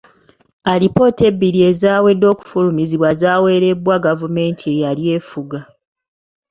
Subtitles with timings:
[0.71, 5.59] Alipoota ebbiri ezawedde okufulumizibwa zaaweerezebwa gavumenti eyali efuga.